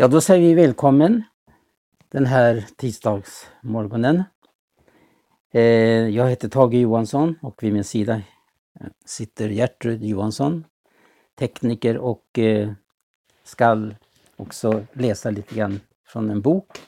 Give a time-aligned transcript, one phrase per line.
[0.00, 1.22] Ja, då säger vi välkommen
[2.08, 4.22] den här tisdagsmorgonen.
[5.52, 5.62] Eh,
[6.08, 8.22] jag heter Tage Johansson och vid min sida
[9.04, 10.64] sitter Gertrud Johansson,
[11.38, 12.72] tekniker och eh,
[13.44, 13.94] skall
[14.36, 16.78] också läsa lite grann från en bok,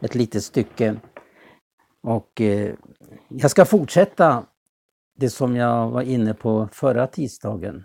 [0.00, 0.96] ett litet stycke.
[2.02, 2.74] Och eh,
[3.28, 4.46] jag ska fortsätta
[5.16, 7.84] det som jag var inne på förra tisdagen.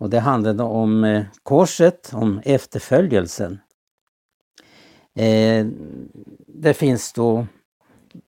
[0.00, 3.60] Och det handlade om eh, korset, om efterföljelsen.
[5.14, 5.66] Eh,
[6.46, 7.46] det finns då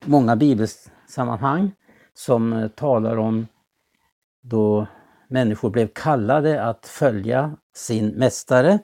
[0.05, 1.71] många bibelsammanhang
[2.13, 3.47] som eh, talar om
[4.41, 4.87] då
[5.27, 8.79] människor blev kallade att följa sin mästare.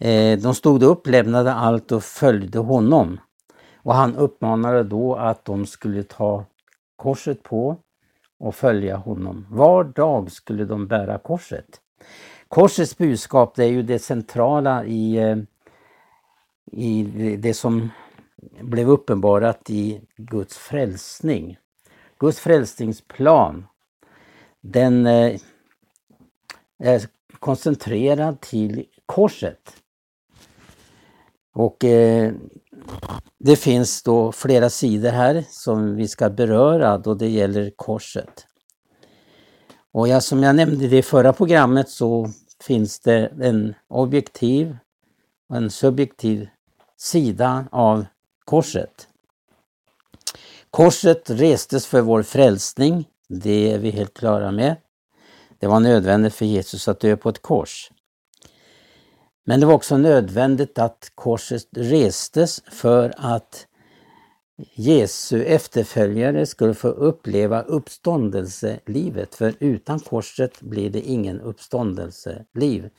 [0.00, 3.20] Eh, de stod upp, lämnade allt och följde honom.
[3.76, 6.44] Och han uppmanade då att de skulle ta
[6.96, 7.76] korset på
[8.38, 9.46] och följa honom.
[9.50, 11.80] Var dag skulle de bära korset.
[12.48, 15.36] Korsets budskap det är ju det centrala i, eh,
[16.72, 17.02] i
[17.36, 17.90] det som
[18.60, 21.56] blev uppenbarat i Guds frälsning.
[22.18, 23.66] Guds frälsningsplan,
[24.60, 25.40] den eh,
[26.78, 27.02] är
[27.38, 29.76] koncentrerad till korset.
[31.52, 32.32] Och eh,
[33.38, 38.46] det finns då flera sidor här som vi ska beröra då det gäller korset.
[39.92, 42.30] Och ja, som jag nämnde i det förra programmet så
[42.62, 44.76] finns det en objektiv
[45.48, 46.48] och en subjektiv
[46.96, 48.06] sida av
[48.44, 49.08] korset.
[50.70, 54.76] Korset restes för vår frälsning, det är vi helt klara med.
[55.58, 57.90] Det var nödvändigt för Jesus att dö på ett kors.
[59.48, 63.66] Men det var också nödvändigt att korset restes för att
[64.74, 72.90] Jesu efterföljare skulle få uppleva uppståndelselivet, för utan korset blir det ingen uppståndelseliv.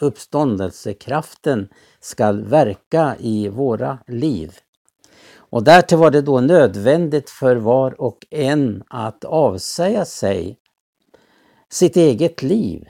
[0.00, 1.68] Uppståndelsekraften
[2.00, 4.58] skall verka i våra liv.
[5.34, 10.58] Och därtill var det då nödvändigt för var och en att avsäga sig
[11.68, 12.88] sitt eget liv.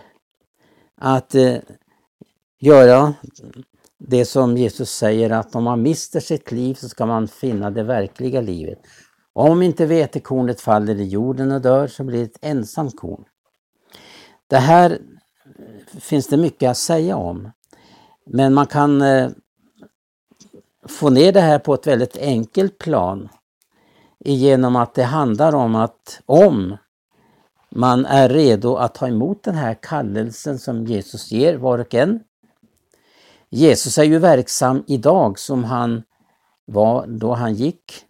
[1.01, 1.57] Att eh,
[2.59, 3.15] göra
[3.99, 7.83] det som Jesus säger att om man mister sitt liv så ska man finna det
[7.83, 8.79] verkliga livet.
[9.33, 13.25] Om inte vetekornet faller i jorden och dör så blir det ett ensamt korn.
[14.47, 14.99] Det här
[16.01, 17.51] finns det mycket att säga om.
[18.27, 19.31] Men man kan eh,
[20.89, 23.29] få ner det här på ett väldigt enkelt plan
[24.19, 26.77] genom att det handlar om att om
[27.71, 32.21] man är redo att ta emot den här kallelsen som Jesus ger var och en
[33.57, 36.03] Jesus är ju verksam idag som han
[36.65, 38.05] var då han gick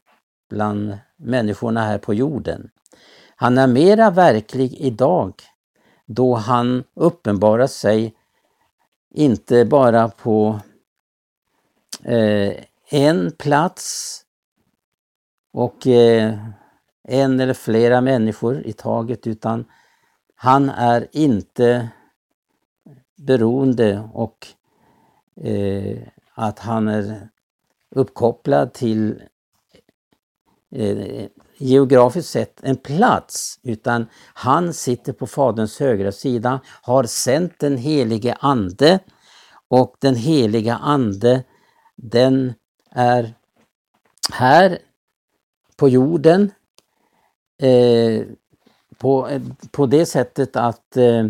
[0.50, 2.70] bland människorna här på jorden.
[3.36, 5.34] Han är mera verklig idag
[6.06, 8.14] då han uppenbarar sig
[9.14, 10.60] inte bara på
[12.04, 12.52] eh,
[12.90, 14.20] en plats
[15.52, 16.38] och eh,
[17.08, 19.64] en eller flera människor i taget utan
[20.34, 21.88] han är inte
[23.16, 24.46] beroende och
[25.42, 25.98] eh,
[26.34, 27.28] att han är
[27.90, 29.22] uppkopplad till
[30.74, 31.26] eh,
[31.58, 38.36] geografiskt sett en plats, utan han sitter på Faderns högra sida, har sänt den helige
[38.40, 38.98] Ande
[39.68, 41.44] och den heliga Ande
[41.96, 42.54] den
[42.90, 43.34] är
[44.32, 44.78] här
[45.76, 46.50] på jorden
[47.62, 48.22] eh,
[48.98, 51.26] på, på det sättet att eh,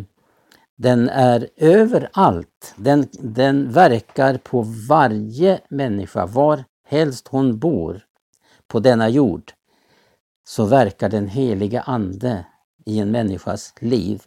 [0.77, 2.75] den är överallt.
[2.77, 8.05] Den, den verkar på varje människa, var helst hon bor
[8.69, 9.53] på denna jord.
[10.49, 12.47] Så verkar den heliga Ande
[12.87, 14.23] i en människas liv.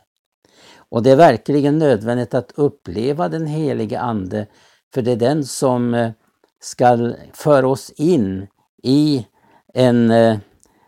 [0.75, 4.47] Och det är verkligen nödvändigt att uppleva den heliga Ande,
[4.93, 6.11] för det är den som eh,
[6.59, 8.47] ska föra oss in
[8.83, 9.27] i
[9.73, 10.37] en, eh,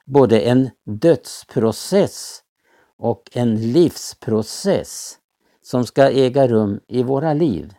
[0.06, 2.42] både en dödsprocess
[2.98, 5.18] och en livsprocess
[5.72, 7.74] som ska äga rum i våra liv.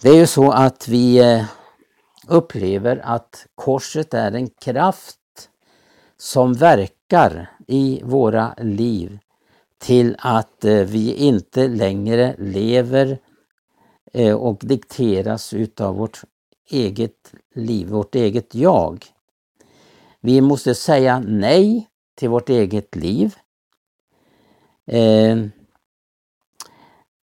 [0.00, 1.44] Det är ju så att vi eh,
[2.28, 5.18] upplever att korset är en kraft
[6.16, 9.18] som verkar i våra liv
[9.78, 13.18] till att eh, vi inte längre lever
[14.12, 16.20] eh, och dikteras utav vårt
[16.70, 19.04] eget liv, vårt eget jag.
[20.20, 23.34] Vi måste säga nej till vårt eget liv.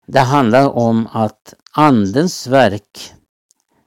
[0.09, 3.13] Det handlar om att Andens verk,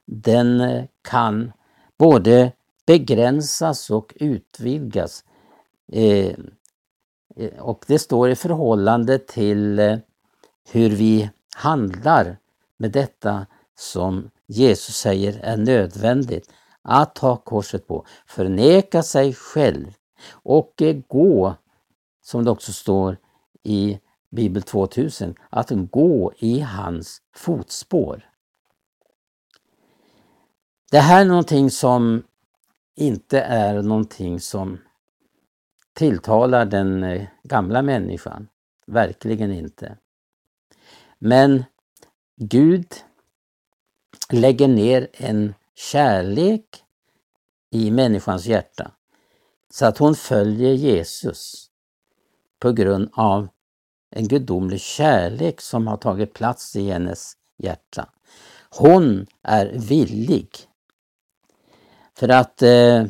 [0.05, 1.51] den eh, kan
[1.97, 2.51] både
[2.85, 5.23] begränsas och utvidgas.
[5.91, 6.35] Eh,
[7.35, 9.97] eh, och det står i förhållande till eh,
[10.71, 12.37] hur vi handlar
[12.77, 13.45] med detta
[13.75, 16.49] som Jesus säger är nödvändigt
[16.81, 19.93] att ta korset på, förneka sig själv
[20.31, 21.55] och gå,
[22.23, 23.17] som det också står
[23.63, 23.99] i
[24.31, 28.29] Bibel 2000, att gå i hans fotspår.
[30.91, 32.23] Det här är någonting som
[32.95, 34.77] inte är någonting som
[35.93, 38.47] tilltalar den eh, gamla människan.
[38.87, 39.97] Verkligen inte.
[41.19, 41.63] Men
[42.35, 42.87] Gud
[44.29, 46.83] lägger ner en kärlek
[47.69, 48.91] i människans hjärta
[49.69, 51.69] så att hon följer Jesus
[52.59, 53.47] på grund av
[54.11, 58.09] en gudomlig kärlek som har tagit plats i hennes hjärta.
[58.69, 60.49] Hon är villig.
[62.17, 63.05] För att eh,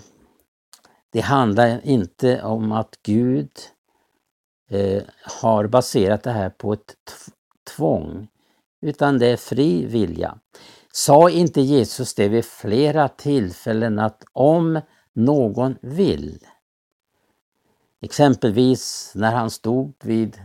[1.12, 3.52] det handlar inte om att Gud
[4.70, 5.04] eh,
[5.42, 6.96] har baserat det här på ett
[7.76, 8.28] tvång,
[8.82, 10.38] utan det är fri vilja.
[10.92, 14.82] Sa inte Jesus det vid flera tillfällen att om
[15.14, 16.40] någon vill,
[18.02, 20.42] exempelvis när han stod vid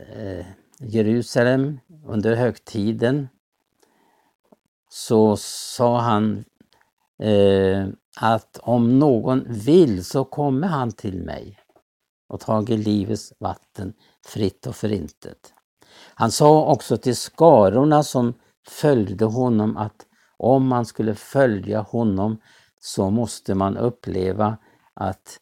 [0.00, 0.46] Eh,
[0.78, 3.28] Jerusalem under högtiden,
[4.88, 6.44] så sa han
[7.18, 11.58] eh, att om någon vill så kommer han till mig
[12.28, 13.94] och tager livets vatten
[14.26, 15.54] fritt och förintet.
[16.14, 18.34] Han sa också till skarorna som
[18.68, 20.06] följde honom att
[20.36, 22.38] om man skulle följa honom
[22.80, 24.58] så måste man uppleva
[24.94, 25.40] att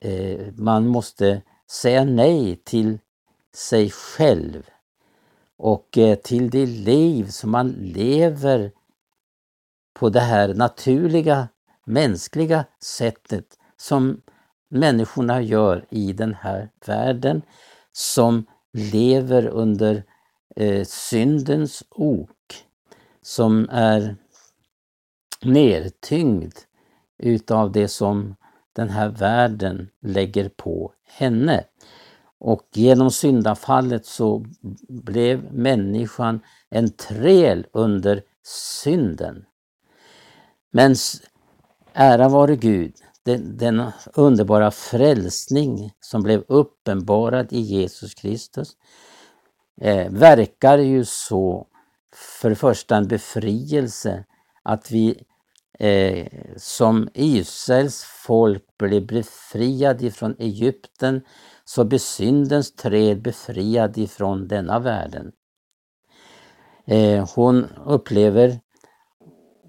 [0.00, 2.98] eh, man måste säga nej till
[3.56, 4.70] sig själv
[5.56, 8.72] och eh, till det liv som man lever
[9.94, 11.48] på det här naturliga
[11.86, 14.20] mänskliga sättet som
[14.68, 17.42] människorna gör i den här världen
[17.92, 20.04] som lever under
[20.56, 22.30] eh, syndens ok,
[23.22, 24.16] som är
[25.42, 26.54] nertyngd
[27.18, 28.36] utav det som
[28.72, 31.64] den här världen lägger på henne.
[32.38, 34.44] Och genom syndafallet så
[34.88, 36.40] blev människan
[36.70, 38.22] en träl under
[38.82, 39.44] synden.
[40.70, 40.96] Men
[41.98, 43.82] Ära vare Gud, den, den,
[44.14, 48.76] underbara frälsning som blev uppenbarad i Jesus Kristus
[49.80, 51.66] eh, verkar ju så,
[52.14, 54.24] för det första en befrielse,
[54.62, 55.24] att vi
[55.78, 61.22] eh, som Israels folk blev befriade ifrån Egypten,
[61.68, 65.32] så blir syndens träd befriad ifrån denna världen.
[66.84, 68.60] Eh, hon upplever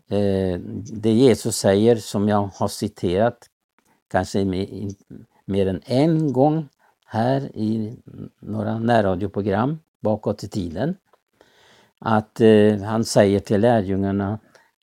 [0.10, 0.60] Eh,
[0.94, 3.38] det Jesus säger som jag har citerat
[4.12, 4.46] kanske
[5.46, 6.70] mer än en gång
[7.06, 7.98] här i
[8.40, 10.96] några närradioprogram bakåt i tiden.
[12.00, 14.40] Att eh, han säger till lärjungarna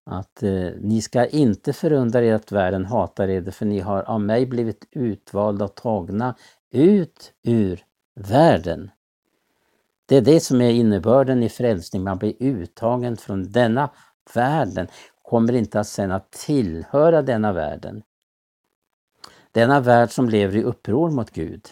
[0.06, 4.20] att eh, ni ska inte förundra er att världen hatar er för ni har av
[4.20, 6.34] mig blivit utvalda och tagna
[6.74, 7.84] ut ur
[8.14, 8.90] världen.
[10.06, 13.90] Det är det som är innebörden i frälsning, man blir uttagen från denna
[14.34, 14.88] världen
[15.24, 18.02] kommer inte att sen att tillhöra denna världen.
[19.52, 21.68] Denna värld som lever i uppror mot Gud.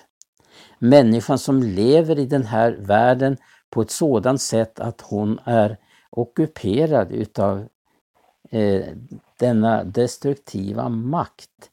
[0.79, 3.37] Människan som lever i den här världen
[3.71, 5.77] på ett sådant sätt att hon är
[6.11, 7.69] ockuperad utav
[8.51, 8.87] eh,
[9.39, 11.71] denna destruktiva makt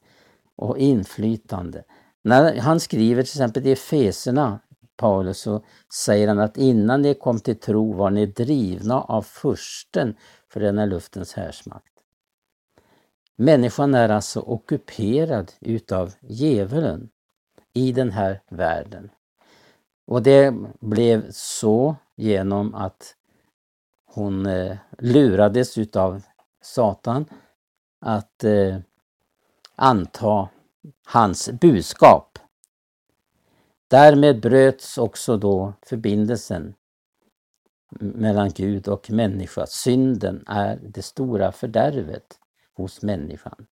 [0.55, 1.83] och inflytande.
[2.29, 4.59] När han skriver till exempel i Efeserna,
[4.97, 10.15] Paulus, så säger han att innan ni kom till tro var ni drivna av försten
[10.49, 11.93] för denna luftens härsmakt.
[13.35, 17.09] Människan är alltså ockuperad utav djävulen
[17.73, 19.09] i den här världen.
[20.05, 23.15] Och det blev så genom att
[24.05, 26.21] hon eh, lurades utav
[26.61, 27.25] Satan
[27.99, 28.77] att eh,
[29.75, 30.49] anta
[31.05, 32.39] hans budskap.
[33.87, 36.73] Därmed bröts också då förbindelsen
[37.99, 39.65] mellan Gud och människa.
[39.67, 42.39] Synden är det stora fördärvet
[42.73, 43.65] hos människan.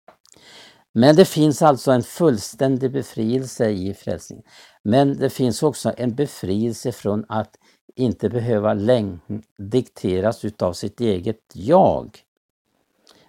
[0.92, 4.44] Men det finns alltså en fullständig befrielse i frälsningen.
[4.82, 7.56] Men det finns också en befrielse från att
[7.94, 8.76] inte behöva
[9.58, 12.18] dikteras utav sitt eget jag.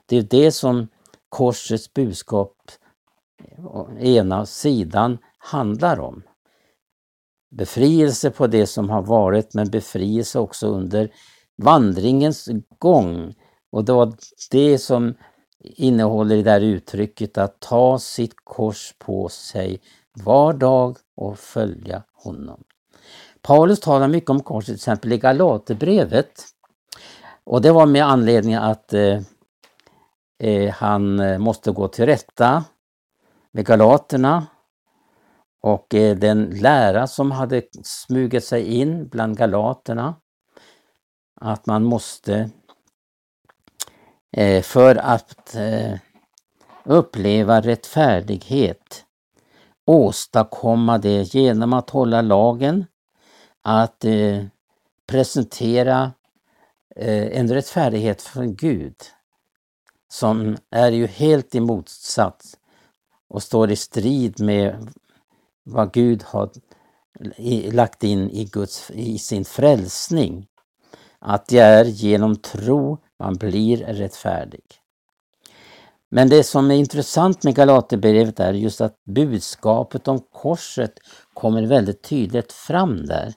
[0.06, 0.88] Det är det som
[1.30, 2.72] korsets budskap
[4.00, 6.24] ena sidan handlar om
[7.52, 11.10] befrielse på det som har varit men befrielse också under
[11.58, 12.50] vandringens
[12.80, 13.36] gång.
[13.72, 14.14] Och det var
[14.52, 15.14] det som
[15.60, 19.82] innehåller det där uttrycket att ta sitt kors på sig
[20.14, 22.64] var dag och följa honom.
[23.42, 26.44] Paulus talar mycket om korset, till exempel i Galaterbrevet.
[27.44, 29.20] Och det var med anledning att eh,
[30.40, 32.64] eh han måste gå till rätta
[33.56, 34.48] med galaterna
[35.62, 40.16] och eh, den lära som hade smugit sig in bland galaterna.
[41.42, 42.50] Att man måste
[44.38, 45.94] eh, för att eh,
[46.84, 49.06] uppleva rättfärdighet
[49.86, 52.86] åstadkomma det genom att hålla lagen,
[53.62, 54.06] att
[55.08, 56.12] presentera
[56.96, 58.96] en rättfärdighet från Gud
[60.08, 62.58] som är ju helt i motsats
[63.36, 64.90] och står i strid med
[65.64, 66.50] vad Gud har
[67.72, 70.48] lagt in i, Guds, i sin frälsning.
[71.20, 74.64] Att det är genom tro man blir rättfärdig.
[76.10, 80.94] Men det som är intressant med Galaterbrevet är just att budskapet om korset
[81.34, 83.34] kommer väldigt tydligt fram där.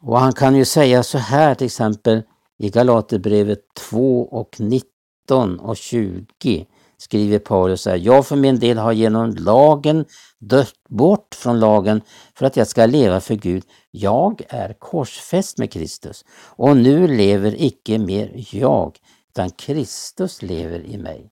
[0.00, 2.22] Och han kan ju säga så här till exempel
[2.58, 6.66] i Galaterbrevet 2 och 19 och 20
[6.98, 10.04] skriver Paulus så här, jag för min del har genom lagen
[10.38, 12.00] dött bort från lagen
[12.34, 13.64] för att jag ska leva för Gud.
[13.90, 18.98] Jag är korsfäst med Kristus och nu lever icke mer jag,
[19.28, 21.30] utan Kristus lever i mig.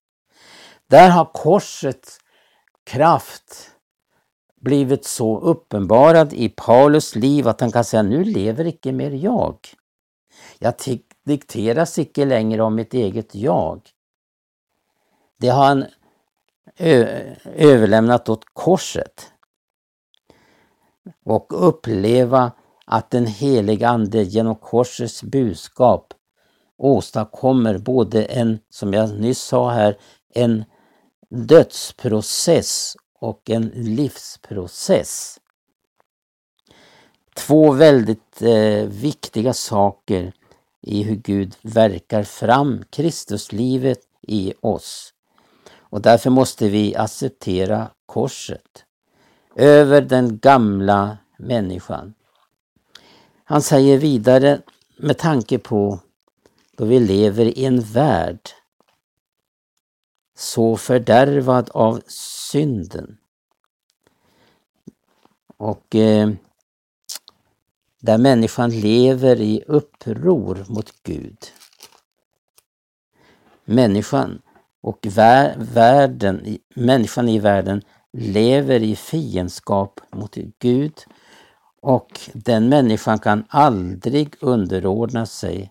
[0.91, 2.19] Där har korsets
[2.87, 3.71] kraft
[4.61, 9.59] blivit så uppenbarad i Paulus liv att han kan säga, nu lever icke mer jag.
[10.59, 10.75] Jag
[11.25, 13.81] dikteras icke längre av mitt eget jag.
[15.43, 15.85] Det har han
[17.45, 19.33] överlämnat åt korset.
[21.25, 22.53] Och uppleva
[22.87, 26.15] att den heliga Ande genom korsets budskap
[26.79, 29.97] åstadkommer både en, som jag nyss sa här,
[30.35, 30.65] en
[31.31, 35.41] dödsprocess och en livsprocess.
[37.35, 40.33] Två väldigt eh, viktiga saker
[40.81, 45.12] i hur Gud verkar fram Kristuslivet i oss.
[45.93, 48.85] Och därför måste vi acceptera korset
[49.57, 52.15] över den gamla människan.
[53.45, 54.63] Han säger vidare
[54.97, 56.01] med tanke på
[56.77, 58.51] då vi lever i en värld
[60.37, 62.03] så fördärvad av
[62.51, 63.19] synden.
[65.57, 66.31] Och eh,
[68.01, 71.39] där människan lever i uppror mot Gud.
[73.65, 74.43] Människan
[74.83, 75.07] och
[75.57, 80.95] världen, människan i världen lever i fiendskap mot Gud
[81.83, 85.71] och den människan kan aldrig underordna sig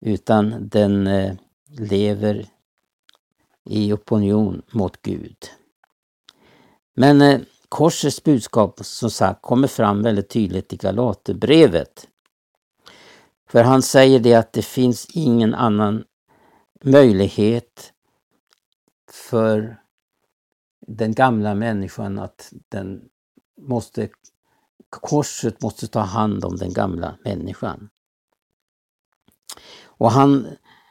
[0.00, 1.34] utan den eh,
[1.78, 2.46] lever
[3.64, 5.36] i opinion mot Gud.
[6.94, 12.08] Men eh, korsets budskap som sagt kommer fram väldigt tydligt i Galaterbrevet.
[13.50, 16.04] För han säger det att det finns ingen annan
[16.84, 17.92] möjlighet
[19.12, 19.80] för
[20.86, 23.02] den gamla människan att den
[23.60, 24.08] måste,
[24.90, 27.88] korset måste ta hand om den gamla människan.
[29.84, 30.46] Och han,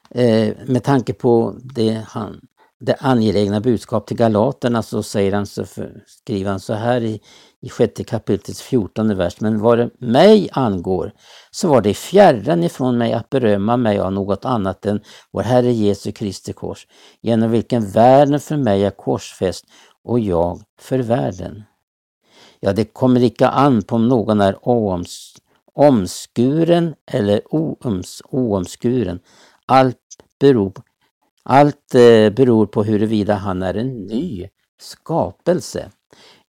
[0.09, 2.47] eh, med tanke på det han
[2.79, 7.21] det angelägna budskap till galaterna så säger han så för, skriver han så här i,
[7.65, 9.41] i sjätte kapitlets fjortonde vers.
[9.41, 11.11] Men vad det mig angår
[11.51, 15.71] så var det fjärran ifrån mig att berömma mig av något annat än vår Herre
[15.71, 16.87] Jesu Kristi kors,
[17.21, 19.65] genom vilken världen för mig är korsfäst
[20.03, 21.63] och jag för världen.
[22.59, 25.35] Ja, det kommer icke an på om någon är oms,
[25.73, 29.19] omskuren eller ooms, oomskuren.
[29.65, 29.97] Allt
[30.39, 30.73] beror
[31.43, 34.47] allt eh, beror på huruvida han är en ny
[34.81, 35.91] skapelse.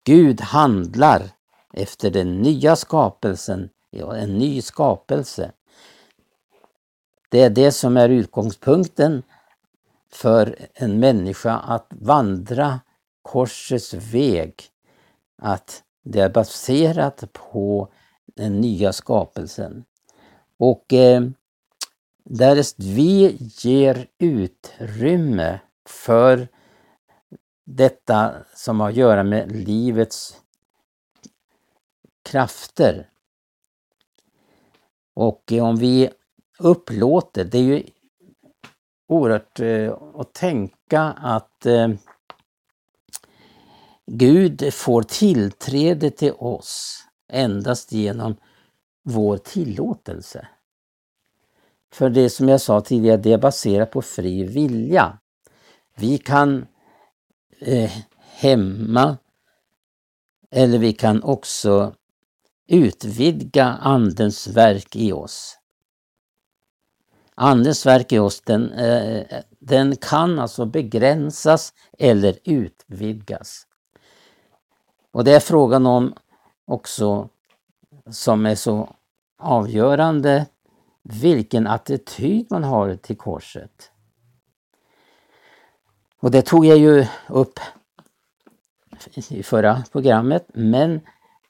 [0.05, 1.31] Gud handlar
[1.73, 5.53] efter den nya skapelsen, en ny skapelse.
[7.29, 9.23] Det är det som är utgångspunkten
[10.13, 12.81] för en människa att vandra
[13.23, 14.55] korsets väg.
[15.39, 17.89] Att det är baserat på
[18.27, 19.85] den nya skapelsen.
[20.59, 21.23] Och eh,
[22.25, 26.49] Därest vi ger utrymme för
[27.65, 30.37] detta som har att göra med livets
[32.23, 33.09] krafter.
[35.15, 36.11] Och om vi
[36.59, 37.83] upplåter, det är ju
[39.09, 41.89] oerhört eh, att tänka att eh,
[44.07, 48.37] Gud får tillträde till oss endast genom
[49.05, 50.49] vår tillåtelse.
[51.93, 55.19] För det som jag sa tidigare, det är baserat på fri vilja.
[55.97, 56.67] Vi kan
[57.63, 59.17] eh, hemma.
[60.51, 61.95] eller vi kan också
[62.67, 65.59] utvidga Andens verk i oss.
[67.35, 69.27] Andens verk i oss, den, eh,
[69.59, 73.67] den kan alltså begränsas eller utvidgas.
[75.13, 76.15] Och det är frågan om
[76.65, 77.29] också,
[78.11, 78.97] som är så
[79.39, 80.47] avgörande,
[81.03, 83.92] vilken attityd man har till korset.
[86.23, 87.61] Och det tog jag ju upp
[89.29, 91.01] i förra programmet, men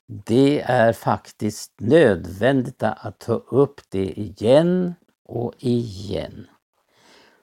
[0.07, 6.47] det är faktiskt nödvändigt att ta upp det igen och igen.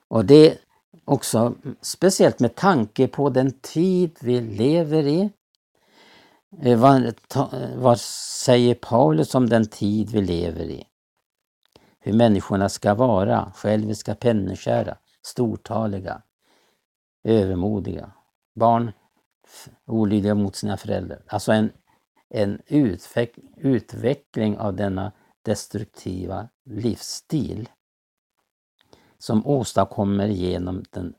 [0.08, 0.58] Och det
[1.06, 5.30] också speciellt med tanke på den tid vi lever i.
[6.62, 7.14] Eh, vad,
[7.76, 10.84] vad säger Paulus om den tid vi lever i?
[12.00, 16.22] Hur människorna ska vara, själviska, penningskära, stortaliga,
[17.24, 18.12] övermodiga,
[18.56, 18.92] barn
[19.86, 21.24] olydiga mot sina föräldrar.
[21.28, 21.72] Alltså en,
[22.30, 25.12] en utveck, utveckling av denna
[25.42, 27.70] destruktiva livsstil
[29.18, 31.14] som åstadkommer genom den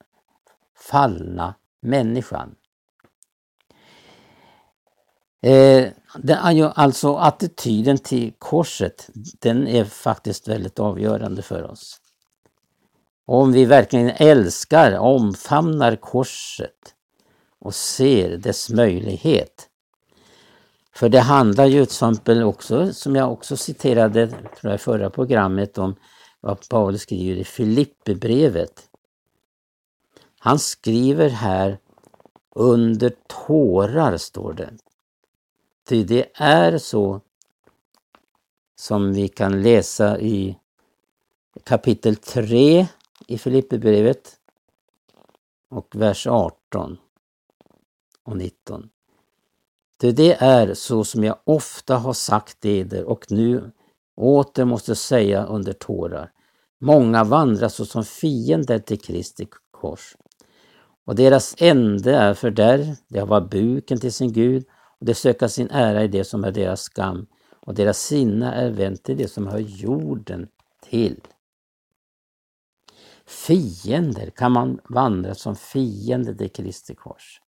[0.90, 2.54] fallna människan.
[5.42, 5.92] Eh,
[6.74, 12.00] alltså attityden till korset, den är faktiskt väldigt avgörande för oss.
[13.32, 16.94] Om vi verkligen älskar, omfamnar korset
[17.58, 19.68] och ser dess möjlighet.
[20.94, 25.10] För det handlar ju till exempel också, som jag också citerade tror jag, i förra
[25.10, 25.94] programmet, om
[26.40, 28.82] vad Paulus skriver i Filipperbrevet.
[30.38, 31.78] Han skriver här
[32.54, 33.12] under
[33.46, 34.70] tårar, står det.
[35.88, 37.20] Ty det är så
[38.76, 40.58] som vi kan läsa i
[41.64, 42.86] kapitel 3
[43.30, 44.36] i Filipperbrevet
[45.70, 46.98] och vers 18
[48.24, 48.90] och 19.
[50.00, 53.70] Ty det är så som jag ofta har sagt eder och nu
[54.16, 56.32] åter måste säga under tårar.
[56.80, 60.16] Många vandrar såsom fiender till Kristi kors.
[61.04, 64.64] Och deras ände är fördärv, de har buken till sin Gud
[65.00, 67.26] och de söker sin ära i det som är deras skam
[67.60, 70.48] och deras sinne är vänt till det som hör jorden
[70.90, 71.20] till.
[73.30, 77.40] Fiender, kan man vandra som fiende till Kristi kors?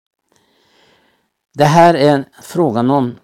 [1.54, 3.18] Det här är frågan om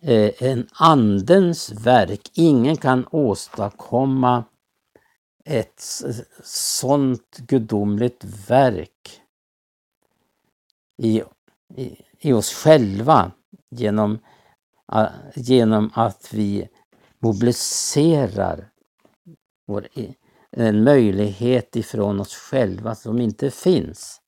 [0.00, 2.30] eh, en andens verk.
[2.34, 4.44] Ingen kan åstadkomma
[5.44, 5.82] ett
[6.44, 9.20] sånt gudomligt verk
[11.02, 11.22] i,
[11.76, 13.32] i, i oss själva
[13.70, 14.18] genom,
[15.34, 16.68] genom att vi
[17.18, 18.70] mobiliserar
[19.66, 19.88] vår,
[20.56, 24.20] en möjlighet ifrån oss själva som inte finns.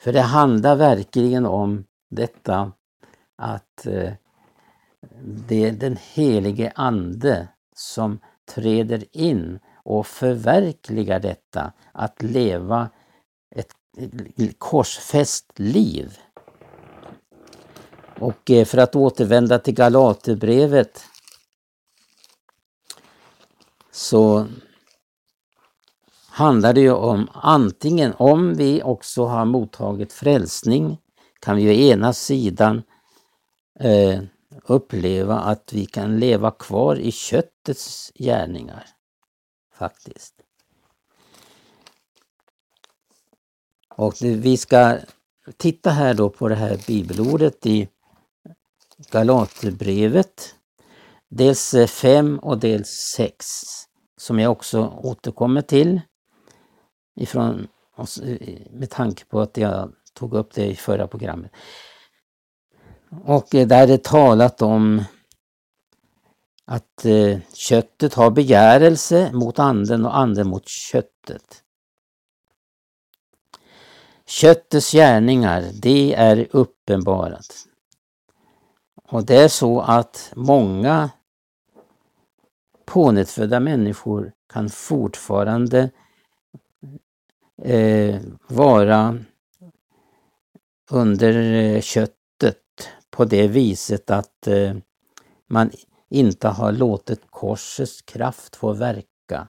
[0.00, 2.72] För det handlar verkligen om detta
[3.36, 4.12] att eh,
[5.22, 8.20] det är den helige Ande som
[8.54, 12.90] träder in och förverkligar detta, att leva
[13.50, 13.72] ett
[14.58, 16.18] korsfäst liv.
[18.18, 21.04] Och eh, för att återvända till Galaterbrevet
[23.90, 24.46] så
[26.40, 30.98] handlar det ju om antingen om vi också har mottagit frälsning
[31.40, 32.82] kan vi ju ena sidan
[33.80, 34.22] eh,
[34.64, 38.86] uppleva att vi kan leva kvar i köttets gärningar.
[39.74, 40.34] Faktiskt.
[43.96, 44.98] Och vi ska
[45.56, 47.88] titta här då på det här bibelordet i
[49.10, 50.54] Galaterbrevet.
[51.28, 53.46] Dels 5 och dels 6
[54.16, 56.00] som jag också återkommer till
[57.16, 58.20] ifrån oss,
[58.70, 61.52] med tanke på att jag tog upp det i förra programmet.
[63.24, 65.04] Och eh, där är det talat om
[66.64, 71.62] att eh, köttet har begärelse mot anden och anden mot köttet.
[74.26, 77.66] Köttets gärningar, det är uppenbarat.
[79.08, 81.10] Och det är så att många
[82.86, 85.90] pånyttfödda människor kan fortfarande
[87.64, 89.18] eh, vara
[90.90, 92.56] under eh, köttet
[93.10, 94.74] på det viset att eh,
[95.46, 95.70] man
[96.08, 99.48] inte har låtit korsets kraft få verka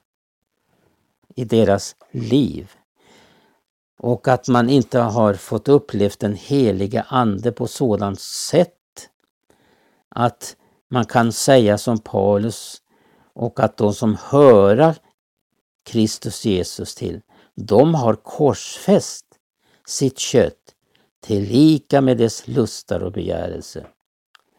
[1.36, 2.71] i deras liv.
[4.00, 9.10] Och att man inte har fått upplevt den heliga Ande på sådant sätt
[10.10, 10.56] att
[10.89, 12.82] man kan säga som Paulus
[13.34, 14.95] och att de som höra
[15.84, 17.21] Kristus Jesus till,
[17.65, 19.26] de har korsfäst
[19.88, 20.76] sitt kött
[21.21, 23.86] till lika med dess lustar och begärelse.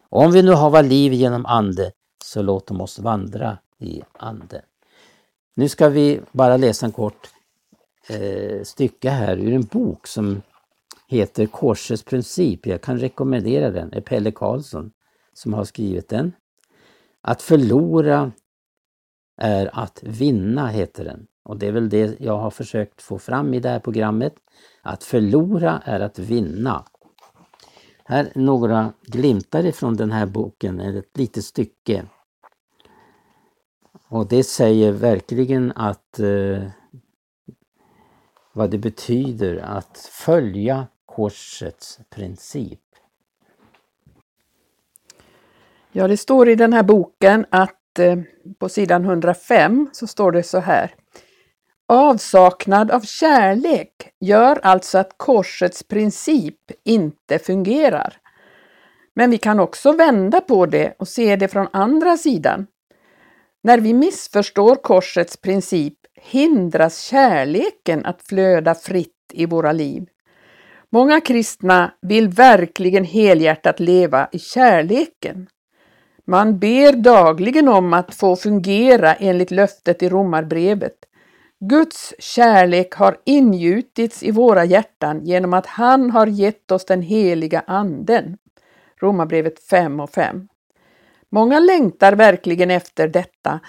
[0.09, 1.93] Om vi nu hava liv genom ande,
[2.25, 4.63] så låt oss vandra i ande.
[5.55, 7.31] Nu ska vi bara läsa en kort
[8.09, 10.43] eh, stycke här ur en bok som
[11.09, 12.67] heter Korsets princip.
[12.67, 13.91] Jag kan rekommendera den.
[13.91, 14.93] Det är Pelle Karlsson
[15.33, 16.33] som har skrivit den.
[17.21, 18.33] Att förlora
[19.37, 21.27] är att vinna, heter den.
[21.43, 24.35] Och det är väl det jag har försökt få fram i det här programmet.
[24.83, 26.85] Att förlora är att vinna.
[28.05, 32.05] Här är några glimtar ifrån den här boken, ett litet stycke.
[34.09, 36.63] Och det säger verkligen att eh,
[38.53, 42.81] vad det betyder att följa korsets princip.
[45.93, 48.19] Ja, det står i den här boken att eh,
[48.59, 50.95] på sidan 105 så står det så här.
[51.95, 58.17] Avsaknad av kärlek gör alltså att korsets princip inte fungerar.
[59.15, 62.67] Men vi kan också vända på det och se det från andra sidan.
[63.63, 70.07] När vi missförstår korsets princip hindras kärleken att flöda fritt i våra liv.
[70.91, 75.49] Många kristna vill verkligen helhjärtat leva i kärleken.
[76.25, 80.97] Man ber dagligen om att få fungera enligt löftet i Romarbrevet.
[81.65, 87.65] Guds kärlek har ingjutits i våra hjärtan genom att han har gett oss den heliga
[87.67, 88.37] anden.
[89.01, 90.49] Romarbrevet 5 och 5.
[91.31, 93.61] Många längtar verkligen efter detta,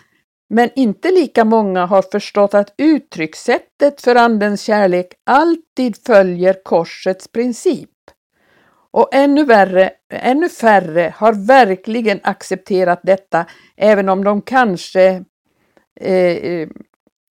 [0.50, 7.90] men inte lika många har förstått att uttryckssättet för Andens kärlek alltid följer korsets princip.
[8.92, 13.46] Och ännu värre, ännu färre har verkligen accepterat detta,
[13.78, 15.24] även om de kanske
[16.02, 16.70] eh, eh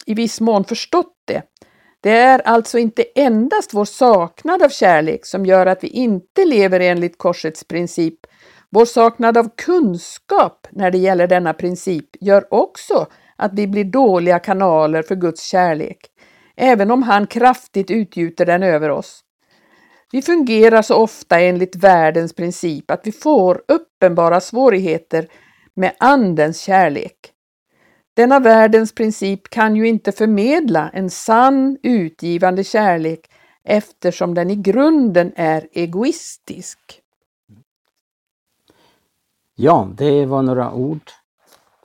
[0.07, 1.43] i viss mån förstått det.
[2.01, 6.81] Det är alltså inte endast vår saknad av kärlek som gör att vi inte lever
[6.81, 8.19] enligt korsets princip.
[8.71, 14.38] Vår saknad av kunskap när det gäller denna princip gör också att vi blir dåliga
[14.38, 15.99] kanaler för Guds kärlek,
[16.57, 19.21] även om han kraftigt utgjuter den över oss.
[20.12, 25.29] Vi fungerar så ofta enligt världens princip att vi får uppenbara svårigheter
[25.75, 27.32] med Andens kärlek.
[28.14, 33.31] Denna världens princip kan ju inte förmedla en sann utgivande kärlek
[33.64, 36.79] eftersom den i grunden är egoistisk.
[39.55, 41.11] Ja, det var några ord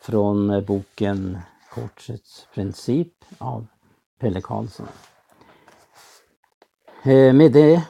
[0.02, 1.38] från boken
[1.70, 3.68] Korsets princip av
[4.20, 4.88] Pelle Karlsson.
[7.04, 7.88] Eh, med det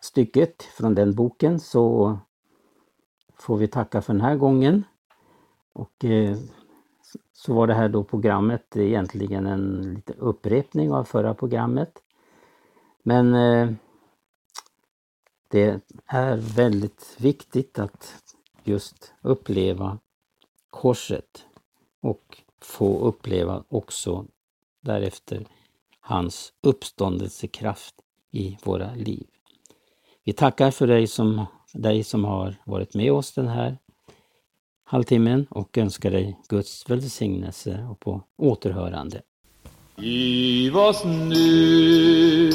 [0.00, 2.18] stycket från den boken så
[3.38, 4.84] får vi tacka för den här gången.
[5.72, 6.36] Och eh,
[7.40, 11.92] så var det här då programmet egentligen en liten upprepning av förra programmet.
[13.02, 13.70] Men eh,
[15.48, 18.14] det är väldigt viktigt att
[18.64, 19.98] just uppleva
[20.70, 21.44] korset
[22.00, 24.26] och få uppleva också
[24.80, 25.46] därefter
[26.00, 27.94] hans uppståndelsekraft
[28.30, 29.26] i våra liv.
[30.24, 33.78] Vi tackar för dig som, dig som har varit med oss den här
[34.90, 39.20] halvtimmen och önskar dig Guds välsignelse och på återhörande.
[39.96, 42.50] Giv oss nu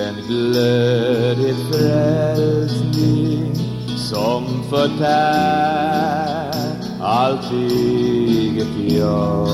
[0.00, 3.54] en glödig frälsning
[3.96, 6.50] som förtär
[7.00, 9.48] allt eget jag.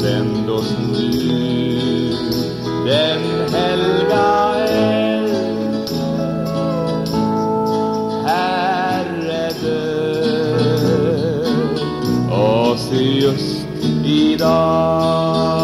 [0.00, 1.10] Sänd oss nu
[2.86, 3.39] den
[12.92, 13.66] just
[14.04, 15.59] idag.